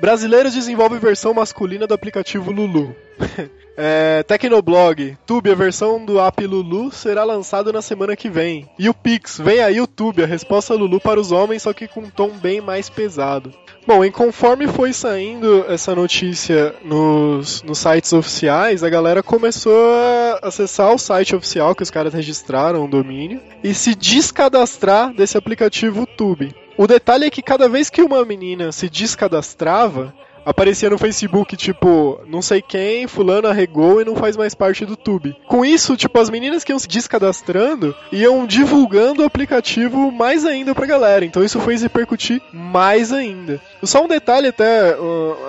Brasileiros 0.00 0.52
desenvolvem 0.52 0.98
versão 0.98 1.32
masculina 1.32 1.86
do 1.86 1.94
aplicativo 1.94 2.50
Lulu. 2.50 2.94
É, 3.76 4.22
Tecnoblog, 4.22 5.18
Tube, 5.26 5.50
a 5.50 5.54
versão 5.54 6.04
do 6.04 6.20
app 6.20 6.46
Lulu 6.46 6.92
será 6.92 7.24
lançado 7.24 7.72
na 7.72 7.82
semana 7.82 8.14
que 8.14 8.30
vem. 8.30 8.68
E 8.78 8.88
o 8.88 8.94
Pix, 8.94 9.38
vem 9.38 9.60
aí 9.60 9.80
o 9.80 9.86
Tube, 9.86 10.22
a 10.22 10.26
resposta 10.26 10.74
Lulu 10.74 11.00
para 11.00 11.20
os 11.20 11.32
homens, 11.32 11.62
só 11.62 11.72
que 11.72 11.88
com 11.88 12.00
um 12.00 12.10
tom 12.10 12.28
bem 12.28 12.60
mais 12.60 12.88
pesado. 12.88 13.52
Bom, 13.86 14.04
e 14.04 14.10
conforme 14.10 14.68
foi 14.68 14.92
saindo 14.92 15.64
essa 15.68 15.94
notícia 15.94 16.74
nos, 16.84 17.62
nos 17.64 17.78
sites 17.78 18.12
oficiais, 18.12 18.84
a 18.84 18.88
galera 18.88 19.22
começou 19.22 19.92
a 19.92 20.46
acessar 20.46 20.94
o 20.94 20.98
site 20.98 21.34
oficial 21.34 21.74
que 21.74 21.82
os 21.82 21.90
caras 21.90 22.14
registraram 22.14 22.84
o 22.84 22.88
domínio 22.88 23.42
e 23.62 23.74
se 23.74 23.94
descadastrar 23.94 25.12
desse 25.12 25.36
aplicativo 25.36 26.06
Tube. 26.06 26.54
O 26.78 26.86
detalhe 26.86 27.26
é 27.26 27.30
que 27.30 27.42
cada 27.42 27.68
vez 27.68 27.90
que 27.90 28.02
uma 28.02 28.24
menina 28.24 28.72
se 28.72 28.88
descadastrava, 28.88 30.14
aparecia 30.44 30.90
no 30.90 30.98
Facebook, 30.98 31.56
tipo, 31.56 32.20
não 32.26 32.42
sei 32.42 32.60
quem, 32.60 33.06
fulano 33.06 33.48
arregou 33.48 34.00
e 34.00 34.04
não 34.04 34.16
faz 34.16 34.36
mais 34.36 34.54
parte 34.54 34.84
do 34.84 34.96
Tube. 34.96 35.36
Com 35.46 35.64
isso, 35.64 35.96
tipo, 35.96 36.18
as 36.18 36.30
meninas 36.30 36.64
que 36.64 36.72
iam 36.72 36.78
se 36.78 36.88
descadastrando 36.88 37.94
iam 38.12 38.46
divulgando 38.46 39.22
o 39.22 39.24
aplicativo 39.24 40.10
mais 40.10 40.44
ainda 40.44 40.74
pra 40.74 40.86
galera. 40.86 41.24
Então 41.24 41.42
isso 41.42 41.60
foi 41.60 41.76
repercutir 41.76 42.40
mais 42.52 43.12
ainda. 43.12 43.60
Só 43.82 44.04
um 44.04 44.08
detalhe 44.08 44.48
até, 44.48 44.96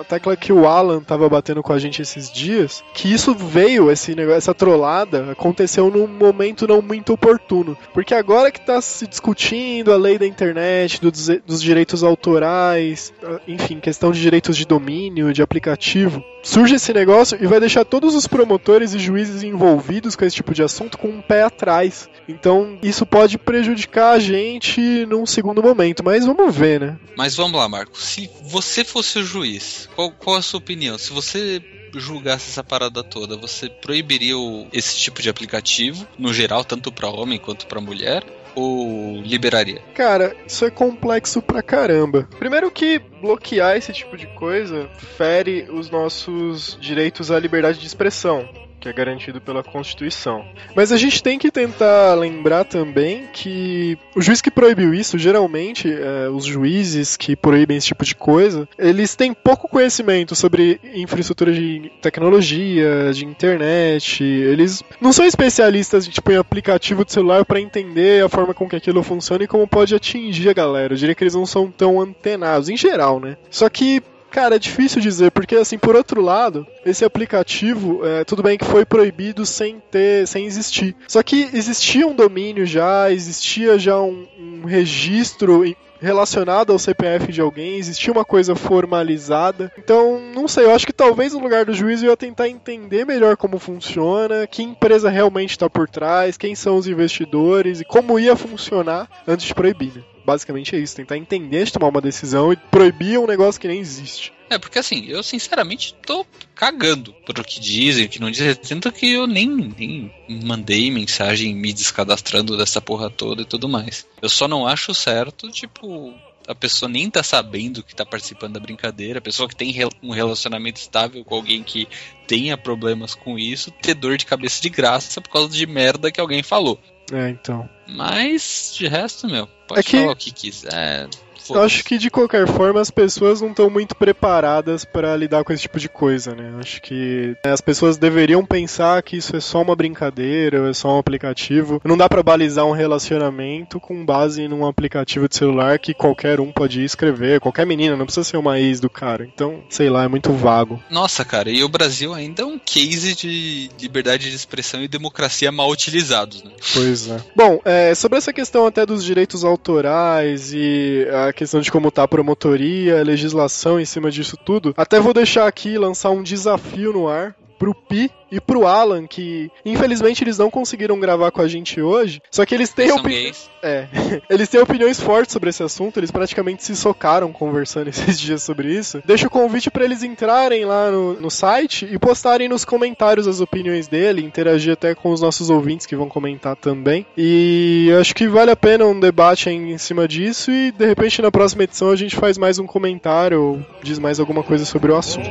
a 0.00 0.04
tecla 0.04 0.36
que 0.36 0.52
o 0.52 0.66
Alan 0.66 1.00
tava 1.00 1.28
batendo 1.28 1.62
com 1.62 1.72
a 1.72 1.78
gente 1.78 2.02
esses 2.02 2.30
dias, 2.30 2.82
que 2.94 3.12
isso 3.12 3.34
veio, 3.34 3.90
esse 3.90 4.14
negócio, 4.14 4.38
essa 4.38 4.54
trollada, 4.54 5.32
aconteceu 5.32 5.90
num 5.90 6.06
momento 6.06 6.66
não 6.66 6.82
muito 6.82 7.12
oportuno. 7.12 7.76
Porque 7.92 8.14
agora 8.14 8.50
que 8.50 8.60
tá 8.60 8.80
se 8.80 9.06
discutindo 9.06 9.92
a 9.92 9.96
lei 9.96 10.18
da 10.18 10.26
internet, 10.26 11.00
do, 11.00 11.10
dos 11.10 11.62
direitos 11.62 12.02
autorais, 12.04 13.12
uh, 13.22 13.40
enfim, 13.46 13.80
questão 13.80 14.10
de 14.10 14.20
direitos 14.20 14.56
de 14.56 14.66
domínio, 14.66 14.85
de 15.32 15.42
aplicativo, 15.42 16.24
surge 16.42 16.76
esse 16.76 16.92
negócio 16.92 17.38
e 17.40 17.46
vai 17.46 17.58
deixar 17.60 17.84
todos 17.84 18.14
os 18.14 18.26
promotores 18.26 18.94
e 18.94 18.98
juízes 18.98 19.42
envolvidos 19.42 20.14
com 20.14 20.24
esse 20.24 20.36
tipo 20.36 20.54
de 20.54 20.62
assunto 20.62 20.96
com 20.96 21.08
um 21.08 21.20
pé 21.20 21.42
atrás. 21.42 22.08
Então 22.28 22.78
isso 22.82 23.04
pode 23.04 23.38
prejudicar 23.38 24.12
a 24.12 24.18
gente 24.18 24.80
num 25.06 25.26
segundo 25.26 25.62
momento, 25.62 26.04
mas 26.04 26.24
vamos 26.24 26.54
ver, 26.54 26.80
né? 26.80 26.98
Mas 27.16 27.34
vamos 27.34 27.58
lá, 27.58 27.68
Marco. 27.68 27.98
Se 27.98 28.30
você 28.42 28.84
fosse 28.84 29.18
o 29.18 29.24
juiz, 29.24 29.88
qual, 29.94 30.10
qual 30.10 30.36
a 30.36 30.42
sua 30.42 30.58
opinião? 30.58 30.98
Se 30.98 31.12
você 31.12 31.62
julgasse 31.94 32.50
essa 32.50 32.62
parada 32.62 33.02
toda, 33.02 33.36
você 33.36 33.68
proibiria 33.68 34.36
o, 34.36 34.66
esse 34.72 34.96
tipo 34.98 35.22
de 35.22 35.30
aplicativo, 35.30 36.06
no 36.18 36.32
geral, 36.32 36.64
tanto 36.64 36.92
para 36.92 37.08
homem 37.08 37.38
quanto 37.38 37.66
para 37.66 37.80
mulher? 37.80 38.24
Ou 38.56 39.20
liberaria? 39.20 39.82
Cara, 39.94 40.34
isso 40.46 40.64
é 40.64 40.70
complexo 40.70 41.42
pra 41.42 41.62
caramba. 41.62 42.26
Primeiro 42.38 42.70
que 42.70 42.98
bloquear 43.20 43.76
esse 43.76 43.92
tipo 43.92 44.16
de 44.16 44.26
coisa 44.28 44.88
fere 44.96 45.68
os 45.70 45.90
nossos 45.90 46.78
direitos 46.80 47.30
à 47.30 47.38
liberdade 47.38 47.78
de 47.78 47.86
expressão 47.86 48.48
que 48.86 48.90
é 48.90 48.92
garantido 48.92 49.40
pela 49.40 49.62
Constituição. 49.62 50.44
Mas 50.74 50.92
a 50.92 50.96
gente 50.96 51.22
tem 51.22 51.38
que 51.38 51.50
tentar 51.50 52.14
lembrar 52.14 52.64
também 52.64 53.24
que 53.32 53.98
o 54.14 54.20
juiz 54.20 54.40
que 54.40 54.50
proibiu 54.50 54.94
isso, 54.94 55.18
geralmente, 55.18 55.92
é, 55.92 56.28
os 56.28 56.44
juízes 56.44 57.16
que 57.16 57.34
proíbem 57.34 57.76
esse 57.76 57.88
tipo 57.88 58.04
de 58.04 58.14
coisa, 58.14 58.68
eles 58.78 59.16
têm 59.16 59.34
pouco 59.34 59.68
conhecimento 59.68 60.34
sobre 60.34 60.80
infraestrutura 60.94 61.52
de 61.52 61.90
tecnologia, 62.00 63.12
de 63.12 63.24
internet. 63.24 64.22
Eles 64.22 64.82
não 65.00 65.12
são 65.12 65.24
especialistas 65.24 66.06
tipo, 66.06 66.30
em 66.30 66.36
aplicativo 66.36 67.04
de 67.04 67.12
celular 67.12 67.44
para 67.44 67.60
entender 67.60 68.24
a 68.24 68.28
forma 68.28 68.54
com 68.54 68.68
que 68.68 68.76
aquilo 68.76 69.02
funciona 69.02 69.44
e 69.44 69.48
como 69.48 69.66
pode 69.66 69.94
atingir 69.94 70.48
a 70.48 70.52
galera. 70.52 70.94
Eu 70.94 70.98
diria 70.98 71.14
que 71.14 71.24
eles 71.24 71.34
não 71.34 71.46
são 71.46 71.70
tão 71.70 72.00
antenados, 72.00 72.68
em 72.68 72.76
geral, 72.76 73.18
né? 73.18 73.36
Só 73.50 73.68
que 73.68 74.02
Cara, 74.36 74.56
é 74.56 74.58
difícil 74.58 75.00
dizer, 75.00 75.30
porque 75.30 75.56
assim, 75.56 75.78
por 75.78 75.96
outro 75.96 76.20
lado, 76.20 76.66
esse 76.84 77.06
aplicativo, 77.06 78.04
é, 78.04 78.22
tudo 78.22 78.42
bem 78.42 78.58
que 78.58 78.66
foi 78.66 78.84
proibido 78.84 79.46
sem 79.46 79.80
ter, 79.90 80.28
sem 80.28 80.44
existir. 80.44 80.94
Só 81.08 81.22
que 81.22 81.48
existia 81.54 82.06
um 82.06 82.14
domínio 82.14 82.66
já, 82.66 83.10
existia 83.10 83.78
já 83.78 83.98
um, 83.98 84.26
um 84.38 84.66
registro 84.66 85.64
relacionado 85.98 86.70
ao 86.70 86.78
CPF 86.78 87.32
de 87.32 87.40
alguém, 87.40 87.78
existia 87.78 88.12
uma 88.12 88.26
coisa 88.26 88.54
formalizada. 88.54 89.72
Então, 89.78 90.20
não 90.34 90.46
sei, 90.46 90.66
eu 90.66 90.72
acho 90.72 90.84
que 90.86 90.92
talvez 90.92 91.32
no 91.32 91.40
lugar 91.40 91.64
do 91.64 91.72
juiz 91.72 92.02
eu 92.02 92.10
ia 92.10 92.16
tentar 92.16 92.46
entender 92.46 93.06
melhor 93.06 93.38
como 93.38 93.58
funciona, 93.58 94.46
que 94.46 94.62
empresa 94.62 95.08
realmente 95.08 95.52
está 95.52 95.70
por 95.70 95.88
trás, 95.88 96.36
quem 96.36 96.54
são 96.54 96.76
os 96.76 96.86
investidores 96.86 97.80
e 97.80 97.86
como 97.86 98.20
ia 98.20 98.36
funcionar 98.36 99.08
antes 99.26 99.46
de 99.46 99.54
proibir. 99.54 99.94
Né? 99.94 100.02
Basicamente 100.26 100.74
é 100.74 100.78
isso, 100.78 100.96
tentar 100.96 101.16
entender 101.16 101.64
de 101.64 101.72
tomar 101.72 101.88
uma 101.88 102.00
decisão 102.00 102.52
e 102.52 102.56
proibir 102.56 103.18
um 103.18 103.26
negócio 103.26 103.60
que 103.60 103.68
nem 103.68 103.78
existe. 103.78 104.32
É, 104.50 104.58
porque 104.58 104.78
assim, 104.78 105.06
eu 105.08 105.22
sinceramente 105.22 105.94
tô 106.04 106.26
cagando 106.54 107.12
pro 107.24 107.44
que 107.44 107.60
dizem, 107.60 108.08
que 108.08 108.20
não 108.20 108.30
dizem, 108.30 108.54
tanto 108.54 108.92
que 108.92 109.12
eu 109.12 109.26
nem, 109.26 109.48
nem 109.48 110.12
mandei 110.44 110.90
mensagem 110.90 111.54
me 111.54 111.72
descadastrando 111.72 112.56
dessa 112.56 112.80
porra 112.80 113.08
toda 113.08 113.42
e 113.42 113.46
tudo 113.46 113.68
mais. 113.68 114.06
Eu 114.20 114.28
só 114.28 114.46
não 114.46 114.66
acho 114.66 114.94
certo, 114.94 115.50
tipo, 115.50 116.14
a 116.46 116.54
pessoa 116.54 116.88
nem 116.88 117.10
tá 117.10 117.22
sabendo 117.22 117.82
que 117.82 117.94
tá 117.94 118.06
participando 118.06 118.54
da 118.54 118.60
brincadeira, 118.60 119.18
a 119.18 119.22
pessoa 119.22 119.48
que 119.48 119.56
tem 119.56 119.74
um 120.02 120.10
relacionamento 120.10 120.80
estável 120.80 121.24
com 121.24 121.34
alguém 121.34 121.62
que 121.62 121.88
tenha 122.26 122.56
problemas 122.56 123.14
com 123.14 123.38
isso, 123.38 123.70
ter 123.70 123.94
dor 123.94 124.16
de 124.16 124.26
cabeça 124.26 124.62
de 124.62 124.68
graça 124.68 125.20
por 125.20 125.30
causa 125.30 125.48
de 125.48 125.66
merda 125.66 126.10
que 126.10 126.20
alguém 126.20 126.42
falou. 126.42 126.80
É, 127.12 127.28
então. 127.28 127.68
Mas, 127.86 128.74
de 128.76 128.88
resto, 128.88 129.28
meu, 129.28 129.48
pode 129.66 129.80
É 129.80 129.82
que- 129.82 129.98
falar 130.00 130.12
o 130.12 130.16
que 130.16 130.32
quiser. 130.32 131.08
Eu 131.50 131.62
acho 131.62 131.84
que 131.84 131.98
de 131.98 132.10
qualquer 132.10 132.46
forma 132.46 132.80
as 132.80 132.90
pessoas 132.90 133.40
não 133.40 133.50
estão 133.50 133.70
muito 133.70 133.94
preparadas 133.94 134.84
para 134.84 135.16
lidar 135.16 135.44
com 135.44 135.52
esse 135.52 135.62
tipo 135.62 135.78
de 135.78 135.88
coisa, 135.88 136.34
né? 136.34 136.50
Eu 136.52 136.60
Acho 136.60 136.82
que 136.82 137.36
né, 137.44 137.52
as 137.52 137.60
pessoas 137.60 137.96
deveriam 137.96 138.44
pensar 138.44 139.02
que 139.02 139.16
isso 139.16 139.36
é 139.36 139.40
só 139.40 139.62
uma 139.62 139.76
brincadeira, 139.76 140.68
é 140.68 140.72
só 140.72 140.96
um 140.96 140.98
aplicativo. 140.98 141.80
Não 141.84 141.96
dá 141.96 142.08
pra 142.08 142.22
balizar 142.22 142.66
um 142.66 142.72
relacionamento 142.72 143.78
com 143.78 144.04
base 144.04 144.48
num 144.48 144.66
aplicativo 144.66 145.28
de 145.28 145.36
celular 145.36 145.78
que 145.78 145.94
qualquer 145.94 146.40
um 146.40 146.50
pode 146.50 146.82
escrever, 146.82 147.40
qualquer 147.40 147.66
menina, 147.66 147.96
não 147.96 148.04
precisa 148.04 148.24
ser 148.24 148.36
uma 148.36 148.58
ex 148.58 148.80
do 148.80 148.90
cara. 148.90 149.28
Então, 149.32 149.62
sei 149.68 149.88
lá, 149.88 150.04
é 150.04 150.08
muito 150.08 150.32
vago. 150.32 150.82
Nossa, 150.90 151.24
cara, 151.24 151.50
e 151.50 151.62
o 151.62 151.68
Brasil 151.68 152.12
ainda 152.12 152.42
é 152.42 152.44
um 152.44 152.58
case 152.58 153.14
de 153.14 153.70
liberdade 153.80 154.28
de 154.28 154.36
expressão 154.36 154.82
e 154.82 154.88
democracia 154.88 155.52
mal 155.52 155.70
utilizados, 155.70 156.42
né? 156.42 156.50
Pois 156.74 157.08
é. 157.08 157.20
Bom, 157.34 157.60
é, 157.64 157.94
sobre 157.94 158.18
essa 158.18 158.32
questão 158.32 158.66
até 158.66 158.84
dos 158.84 159.04
direitos 159.04 159.44
autorais 159.44 160.52
e 160.52 161.06
a 161.25 161.25
questão 161.32 161.60
de 161.60 161.70
como 161.70 161.90
tá 161.90 162.02
a 162.02 162.08
promotoria, 162.08 163.00
a 163.00 163.04
legislação 163.04 163.80
em 163.80 163.84
cima 163.84 164.10
disso 164.10 164.36
tudo, 164.36 164.74
até 164.76 165.00
vou 165.00 165.12
deixar 165.12 165.46
aqui 165.46 165.78
lançar 165.78 166.10
um 166.10 166.22
desafio 166.22 166.92
no 166.92 167.08
ar 167.08 167.34
pro 167.58 167.74
Pi 167.74 168.10
e 168.30 168.40
pro 168.40 168.66
Alan, 168.66 169.06
que 169.06 169.50
infelizmente 169.64 170.22
eles 170.24 170.36
não 170.38 170.50
conseguiram 170.50 170.98
gravar 170.98 171.30
com 171.30 171.40
a 171.40 171.46
gente 171.48 171.80
hoje, 171.80 172.20
só 172.30 172.44
que 172.44 172.54
eles 172.54 172.72
têm 172.72 172.88
São 172.88 172.98
opini- 172.98 173.14
gays. 173.22 173.48
é, 173.62 173.86
eles 174.28 174.48
têm 174.48 174.60
opiniões 174.60 175.00
fortes 175.00 175.32
sobre 175.32 175.50
esse 175.50 175.62
assunto, 175.62 175.98
eles 175.98 176.10
praticamente 176.10 176.64
se 176.64 176.74
socaram 176.74 177.32
conversando 177.32 177.88
esses 177.90 178.18
dias 178.18 178.42
sobre 178.42 178.72
isso. 178.72 179.00
Deixa 179.04 179.26
o 179.28 179.30
convite 179.30 179.70
pra 179.70 179.84
eles 179.84 180.02
entrarem 180.02 180.64
lá 180.64 180.90
no, 180.90 181.14
no 181.14 181.30
site 181.30 181.86
e 181.90 181.98
postarem 181.98 182.48
nos 182.48 182.64
comentários 182.64 183.28
as 183.28 183.40
opiniões 183.40 183.86
dele, 183.86 184.24
interagir 184.24 184.72
até 184.72 184.94
com 184.94 185.10
os 185.12 185.20
nossos 185.20 185.48
ouvintes 185.50 185.86
que 185.86 185.94
vão 185.96 186.08
comentar 186.08 186.56
também. 186.56 187.06
E 187.16 187.90
acho 188.00 188.14
que 188.14 188.26
vale 188.26 188.50
a 188.50 188.56
pena 188.56 188.86
um 188.86 188.98
debate 188.98 189.48
em 189.50 189.66
em 189.66 189.78
cima 189.78 190.06
disso 190.06 190.50
e 190.50 190.70
de 190.70 190.86
repente 190.86 191.20
na 191.22 191.30
próxima 191.30 191.64
edição 191.64 191.90
a 191.90 191.96
gente 191.96 192.14
faz 192.16 192.38
mais 192.38 192.58
um 192.58 192.66
comentário 192.66 193.40
ou 193.42 193.60
diz 193.82 193.98
mais 193.98 194.20
alguma 194.20 194.42
coisa 194.42 194.64
sobre 194.64 194.92
o 194.92 194.96
assunto. 194.96 195.28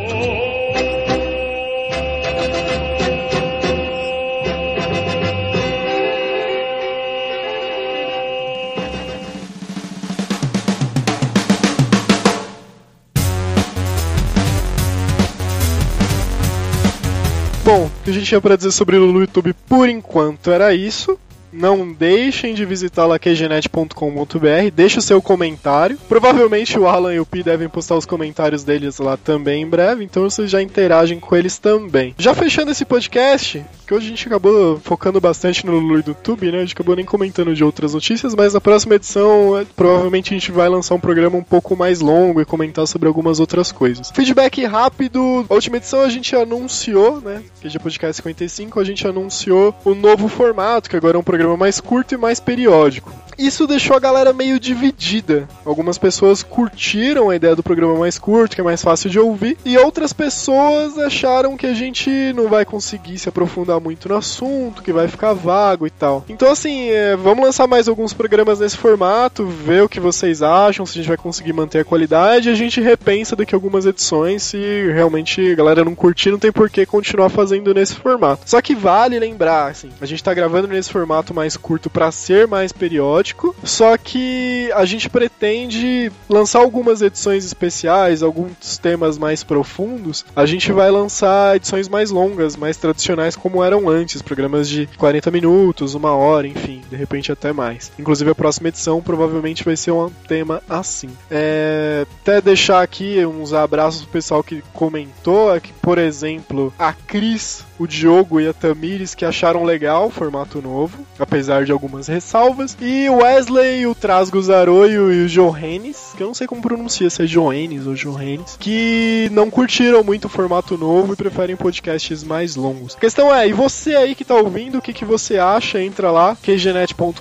Bom, 17.76 17.88
o 17.88 18.04
que 18.06 18.10
a 18.10 18.14
gente 18.14 18.26
tinha 18.26 18.40
pra 18.40 18.56
dizer 18.56 18.72
sobre 18.72 18.96
o 18.96 19.20
YouTube 19.20 19.54
por 19.68 19.90
enquanto 19.90 20.50
era 20.50 20.74
isso. 20.74 21.20
Não 21.56 21.90
deixem 21.90 22.54
de 22.54 22.66
visitar 22.66 23.06
laquegenet.com.br, 23.06 24.72
deixe 24.74 25.00
o 25.00 25.02
seu 25.02 25.22
comentário. 25.22 25.98
Provavelmente 26.10 26.78
o 26.78 26.86
Alan 26.86 27.14
e 27.14 27.20
o 27.20 27.26
Pi 27.26 27.44
devem 27.44 27.70
postar 27.70 27.96
os 27.96 28.06
comentários 28.06 28.66
deles 28.66 29.00
lá 29.00 29.16
também 29.16 29.64
em 29.64 29.68
breve, 29.68 30.04
então 30.04 30.24
vocês 30.24 30.52
já 30.52 30.62
interagem 30.62 31.18
com 31.18 31.34
eles 31.34 31.58
também. 31.58 32.14
Já 32.18 32.34
fechando 32.34 32.72
esse 32.72 32.84
podcast, 32.84 33.64
que 33.88 33.94
hoje 33.94 34.08
a 34.08 34.10
gente 34.10 34.28
acabou 34.28 34.80
focando 34.84 35.22
bastante 35.22 35.66
no 35.66 35.72
Lulu 35.72 36.04
do 36.04 36.10
YouTube, 36.10 36.52
né? 36.52 36.58
A 36.58 36.62
gente 36.62 36.74
acabou 36.74 36.96
nem 36.96 37.06
comentando 37.06 37.56
de 37.56 37.64
outras 37.64 37.94
notícias, 37.94 38.36
mas 38.36 38.54
na 38.54 38.60
próxima 38.60 38.96
edição 38.96 39.58
é, 39.58 39.66
provavelmente 39.76 40.34
a 40.34 40.38
gente 40.38 40.52
vai 40.52 40.68
lançar 40.68 40.96
um 40.96 41.00
programa 41.00 41.38
um 41.38 41.44
pouco 41.44 41.76
mais 41.76 42.02
longo 42.02 42.42
e 42.42 42.46
comentar 42.46 42.86
sobre 42.86 43.08
algumas 43.08 43.40
outras 43.40 43.72
coisas. 43.72 44.12
Feedback 44.12 44.66
rápido, 44.66 45.46
a 45.50 45.54
última 45.54 45.78
edição 45.78 46.02
a 46.02 46.10
gente 46.10 46.36
anunciou, 46.36 47.22
né? 47.22 47.42
Que 47.62 47.68
é 47.68 47.80
podcast 47.80 48.18
55, 48.18 48.78
a 48.78 48.84
gente 48.84 49.08
anunciou 49.08 49.74
o 49.86 49.96
novo 49.96 50.28
formato, 50.28 50.90
que 50.90 50.98
agora 50.98 51.16
é 51.16 51.20
um 51.20 51.24
programa 51.24 51.45
mais 51.58 51.80
curto 51.80 52.14
e 52.14 52.18
mais 52.18 52.40
periódico. 52.40 53.12
Isso 53.38 53.68
deixou 53.68 53.96
a 53.96 54.00
galera 54.00 54.34
meio 54.34 54.60
dividida. 54.60 55.48
Algumas 55.66 55.98
pessoas 55.98 56.44
curtiram 56.44 57.30
a 57.30 57.36
ideia 57.36 57.56
do 57.56 57.64
programa 57.64 57.96
mais 57.96 58.18
curto, 58.18 58.56
que 58.56 58.62
é 58.62 58.64
mais 58.64 58.82
fácil 58.82 59.10
de 59.10 59.20
ouvir, 59.20 59.58
e 59.66 59.78
outras 59.78 60.14
pessoas 60.14 60.98
acharam 60.98 61.58
que 61.58 61.68
a 61.68 61.74
gente 61.74 62.10
não 62.34 62.48
vai 62.48 62.66
conseguir 62.66 63.18
se 63.18 63.30
aprofundar 63.30 63.80
muito 63.80 64.10
no 64.10 64.16
assunto, 64.16 64.82
que 64.82 64.94
vai 64.94 65.08
ficar 65.08 65.34
vago 65.34 65.86
e 65.86 65.90
tal. 65.90 66.26
Então, 66.30 66.52
assim, 66.52 66.90
é, 66.90 67.16
vamos 67.16 67.46
lançar 67.46 67.68
mais 67.68 67.88
alguns 67.88 68.14
programas 68.14 68.60
nesse 68.60 68.78
formato, 68.78 69.46
ver 69.46 69.84
o 69.84 69.90
que 69.90 70.00
vocês 70.00 70.42
acham, 70.42 70.86
se 70.86 70.94
a 70.94 70.96
gente 71.02 71.08
vai 71.08 71.18
conseguir 71.18 71.54
manter 71.54 71.80
a 71.80 71.86
qualidade, 71.86 72.50
a 72.50 72.56
gente 72.56 72.82
repensa 72.82 73.36
daqui 73.36 73.56
a 73.56 73.58
algumas 73.58 73.86
edições. 73.86 74.44
Se 74.44 74.58
realmente 74.92 75.52
a 75.52 75.56
galera 75.56 75.86
não 75.86 75.96
curtir, 75.96 76.32
não 76.32 76.40
tem 76.40 76.52
por 76.52 76.70
que 76.70 76.86
continuar 76.86 77.30
fazendo 77.30 77.74
nesse 77.74 77.96
formato. 77.96 78.44
Só 78.46 78.62
que 78.62 78.76
vale 78.76 79.20
lembrar, 79.20 79.72
assim, 79.72 79.90
a 80.00 80.06
gente 80.06 80.24
tá 80.24 80.34
gravando 80.34 80.68
nesse 80.68 80.92
formato 80.92 81.34
mais 81.34 81.58
curto 81.58 81.90
para 81.90 82.12
ser 82.12 82.48
mais 82.48 82.72
periódico, 82.72 83.25
só 83.64 83.98
que 83.98 84.72
a 84.74 84.86
gente 84.86 85.10
pretende 85.10 86.12
lançar 86.30 86.60
algumas 86.60 87.02
edições 87.02 87.46
especiais, 87.46 88.22
alguns 88.22 88.78
temas 88.78 89.18
mais 89.18 89.44
profundos. 89.44 90.26
A 90.36 90.46
gente 90.46 90.72
vai 90.72 90.92
lançar 90.92 91.56
edições 91.56 91.88
mais 91.88 92.12
longas, 92.12 92.56
mais 92.56 92.78
tradicionais, 92.78 93.36
como 93.36 93.64
eram 93.64 93.90
antes, 93.90 94.22
programas 94.22 94.68
de 94.70 94.88
40 94.98 95.32
minutos, 95.32 95.96
uma 95.96 96.14
hora, 96.14 96.48
enfim, 96.48 96.82
de 96.90 96.96
repente 96.96 97.32
até 97.32 97.52
mais. 97.54 97.92
Inclusive 97.98 98.32
a 98.32 98.36
próxima 98.36 98.70
edição 98.70 99.02
provavelmente 99.02 99.64
vai 99.64 99.76
ser 99.76 99.92
um 99.92 100.10
tema 100.28 100.62
assim. 100.70 101.10
É, 101.30 102.06
até 102.22 102.42
deixar 102.42 102.82
aqui 102.82 103.26
uns 103.26 103.54
abraços 103.54 104.02
pro 104.02 104.12
pessoal 104.12 104.44
que 104.44 104.64
comentou, 104.74 105.52
aqui, 105.52 105.72
por 105.82 105.98
exemplo, 105.98 106.74
a 106.78 106.94
Cris 106.94 107.64
o 107.78 107.88
Diogo 107.88 108.40
e 108.40 108.48
a 108.48 108.54
Tamires 108.54 109.14
que 109.14 109.26
acharam 109.26 109.64
legal 109.64 110.08
o 110.08 110.12
formato 110.12 110.62
novo, 110.62 111.06
apesar 111.20 111.66
de 111.66 111.72
algumas 111.72 112.08
ressalvas. 112.08 112.78
E 112.80 113.10
Wesley, 113.10 113.86
o 113.88 113.96
Trasgo 113.96 114.42
Zaroio 114.42 115.12
e 115.12 115.26
o 115.26 115.28
Johannes, 115.28 116.14
que 116.16 116.24
eu 116.24 116.28
não 116.28 116.34
sei 116.34 116.48
como 116.48 116.62
pronuncia, 116.62 117.10
se 117.10 117.24
é 117.24 117.26
Johannes 117.26 117.88
ou 117.88 117.94
Johannes, 117.94 118.58
que 118.60 119.30
não 119.32 119.50
curtiram 119.50 120.04
muito 120.04 120.26
o 120.26 120.30
formato 120.30 120.78
novo 120.78 121.14
e 121.14 121.16
preferem 121.16 121.56
podcasts 121.56 122.24
mais 122.24 122.56
longos. 122.56 122.96
A 122.96 123.00
questão 123.00 123.34
é, 123.34 123.48
e 123.48 123.54
você 123.54 123.96
aí 123.96 124.16
que 124.16 124.26
tá 124.26 124.36
ouvindo, 124.36 124.78
o 124.78 124.82
que, 124.82 124.94
que 124.94 125.06
você 125.06 125.38
acha? 125.38 125.82
Entra 125.82 126.12
lá, 126.12 126.38
qgenet.com.br, 126.42 127.20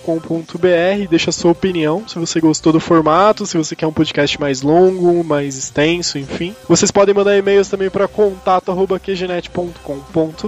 deixa 1.08 1.30
a 1.30 1.32
sua 1.32 1.52
opinião, 1.52 2.06
se 2.06 2.18
você 2.18 2.40
gostou 2.40 2.72
do 2.72 2.80
formato, 2.80 3.46
se 3.46 3.56
você 3.56 3.76
quer 3.76 3.86
um 3.86 3.92
podcast 3.92 4.40
mais 4.40 4.62
longo, 4.62 5.22
mais 5.24 5.56
extenso, 5.56 6.18
enfim. 6.18 6.54
Vocês 6.68 6.90
podem 6.90 7.14
mandar 7.14 7.36
e-mails 7.36 7.68
também 7.68 7.90
para 7.90 8.08
contato.qgenet.com.br 8.08 10.43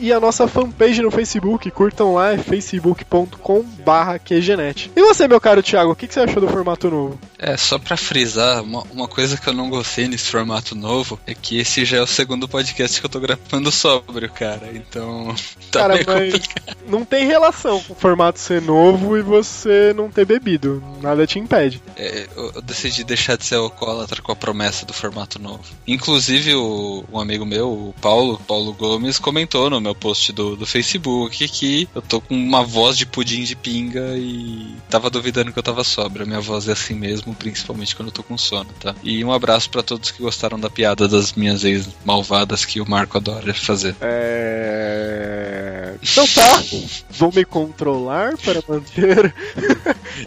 e 0.00 0.12
a 0.12 0.20
nossa 0.20 0.46
fanpage 0.46 1.02
no 1.02 1.10
Facebook, 1.10 1.70
curtam 1.70 2.14
lá, 2.14 2.32
é 2.32 2.38
facebook.com 2.38 3.62
barra 3.84 4.18
QGNet. 4.18 4.90
E 4.94 5.00
você, 5.00 5.26
meu 5.26 5.40
caro 5.40 5.62
Thiago, 5.62 5.92
o 5.92 5.96
que, 5.96 6.06
que 6.06 6.14
você 6.14 6.20
achou 6.20 6.40
do 6.40 6.48
formato 6.48 6.90
novo? 6.90 7.18
É, 7.38 7.56
só 7.56 7.78
pra 7.78 7.96
frisar, 7.96 8.62
uma, 8.62 8.82
uma 8.92 9.08
coisa 9.08 9.36
que 9.36 9.48
eu 9.48 9.52
não 9.52 9.68
gostei 9.68 10.06
nesse 10.06 10.30
formato 10.30 10.76
novo 10.76 11.18
é 11.26 11.34
que 11.34 11.58
esse 11.58 11.84
já 11.84 11.96
é 11.96 12.00
o 12.00 12.06
segundo 12.06 12.46
podcast 12.46 13.00
que 13.00 13.04
eu 13.04 13.10
tô 13.10 13.18
gravando 13.18 13.72
sóbrio, 13.72 14.30
cara. 14.30 14.70
Então, 14.72 15.34
tá 15.72 15.80
Cara, 15.80 15.94
meio 15.94 16.06
mas 16.06 16.32
complicado. 16.32 16.76
não 16.86 17.04
tem 17.04 17.26
relação 17.26 17.80
com 17.82 17.94
o 17.94 17.96
formato 17.96 18.38
ser 18.38 18.62
novo 18.62 19.18
e 19.18 19.22
você 19.22 19.92
não 19.96 20.08
ter 20.08 20.24
bebido. 20.24 20.82
Nada 21.00 21.26
te 21.26 21.38
impede. 21.38 21.82
É, 21.96 22.28
eu, 22.36 22.52
eu 22.54 22.62
decidi 22.62 23.02
deixar 23.02 23.36
de 23.36 23.44
ser 23.44 23.56
alcoólatra 23.56 24.22
com 24.22 24.30
a 24.30 24.36
promessa 24.36 24.86
do 24.86 24.92
formato 24.92 25.40
novo. 25.40 25.64
Inclusive, 25.86 26.54
o, 26.54 27.04
um 27.12 27.18
amigo 27.18 27.44
meu, 27.44 27.68
o 27.68 27.94
Paulo, 28.00 28.40
Paulo 28.46 28.72
Gomes, 28.72 29.18
comentou 29.32 29.70
no 29.70 29.80
meu 29.80 29.94
post 29.94 30.30
do, 30.30 30.54
do 30.54 30.66
Facebook 30.66 31.48
que 31.48 31.88
eu 31.94 32.02
tô 32.02 32.20
com 32.20 32.34
uma 32.34 32.62
voz 32.62 32.98
de 32.98 33.06
pudim 33.06 33.44
de 33.44 33.56
pinga 33.56 34.14
e 34.18 34.76
tava 34.90 35.08
duvidando 35.08 35.50
que 35.50 35.58
eu 35.58 35.62
tava 35.62 35.82
sóbrio. 35.82 36.24
A 36.24 36.26
minha 36.26 36.40
voz 36.40 36.68
é 36.68 36.72
assim 36.72 36.92
mesmo, 36.92 37.34
principalmente 37.34 37.96
quando 37.96 38.08
eu 38.08 38.12
tô 38.12 38.22
com 38.22 38.36
sono, 38.36 38.68
tá? 38.78 38.94
E 39.02 39.24
um 39.24 39.32
abraço 39.32 39.70
pra 39.70 39.82
todos 39.82 40.10
que 40.10 40.22
gostaram 40.22 40.60
da 40.60 40.68
piada 40.68 41.08
das 41.08 41.32
minhas 41.32 41.64
ex 41.64 41.88
malvadas 42.04 42.66
que 42.66 42.78
o 42.78 42.88
Marco 42.88 43.16
adora 43.16 43.54
fazer. 43.54 43.96
É. 44.02 45.94
Então 46.02 46.26
tá. 46.26 46.62
Vou 47.08 47.32
me 47.34 47.46
controlar 47.46 48.36
para 48.36 48.62
manter. 48.68 49.34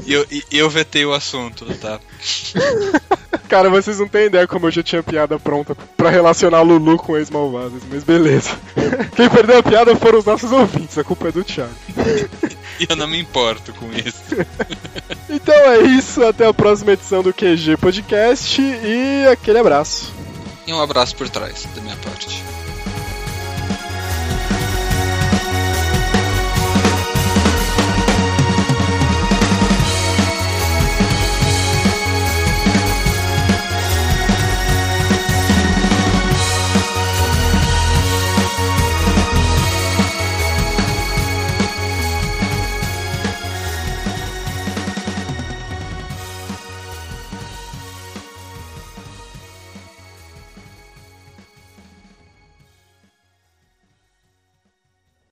E 0.05 0.13
eu, 0.13 0.25
eu 0.51 0.69
vetei 0.69 1.05
o 1.05 1.13
assunto, 1.13 1.63
tá? 1.75 1.99
Cara, 3.47 3.69
vocês 3.69 3.99
não 3.99 4.07
têm 4.07 4.25
ideia 4.25 4.47
como 4.47 4.67
eu 4.67 4.71
já 4.71 4.81
tinha 4.81 5.03
piada 5.03 5.39
pronta 5.39 5.75
pra 5.95 6.09
relacionar 6.09 6.61
Lulu 6.61 6.97
com 6.97 7.15
ex-malvadas, 7.15 7.81
mas 7.89 8.03
beleza. 8.03 8.51
Quem 9.15 9.29
perdeu 9.29 9.59
a 9.59 9.63
piada 9.63 9.95
foram 9.95 10.19
os 10.19 10.25
nossos 10.25 10.51
ouvintes, 10.51 10.97
a 10.97 11.03
culpa 11.03 11.27
é 11.27 11.31
do 11.31 11.43
Thiago. 11.43 11.73
E 12.79 12.85
eu 12.89 12.95
não 12.95 13.07
me 13.07 13.19
importo 13.19 13.73
com 13.73 13.87
isso. 13.93 14.35
Então 15.27 15.55
é 15.55 15.79
isso, 15.81 16.23
até 16.23 16.45
a 16.45 16.53
próxima 16.53 16.93
edição 16.93 17.21
do 17.21 17.33
QG 17.33 17.77
Podcast 17.77 18.61
e 18.61 19.27
aquele 19.27 19.57
abraço. 19.57 20.13
E 20.67 20.71
um 20.71 20.79
abraço 20.79 21.15
por 21.15 21.27
trás, 21.27 21.67
da 21.75 21.81
minha 21.81 21.95
parte. 21.97 22.44